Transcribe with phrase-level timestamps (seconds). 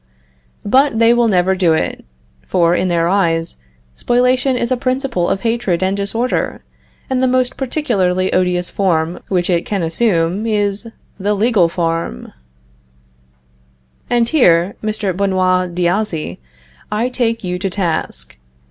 [0.65, 2.03] But they will never do it;
[2.47, 3.57] for, in their eyes,
[3.95, 6.63] spoliation is a principle of hatred and disorder,
[7.07, 10.87] and the most particularly odious form which it can assume is
[11.19, 12.33] the legal form.
[14.09, 15.15] And here, Mr.
[15.15, 16.39] Benoit d' Azy,
[16.91, 18.37] I take you to task.